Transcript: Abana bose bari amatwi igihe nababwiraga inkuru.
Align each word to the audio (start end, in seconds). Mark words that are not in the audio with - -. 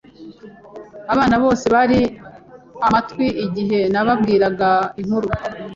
Abana 1.13 1.35
bose 1.43 1.65
bari 1.75 1.99
amatwi 2.87 3.27
igihe 3.45 3.79
nababwiraga 3.93 4.69
inkuru. 5.01 5.27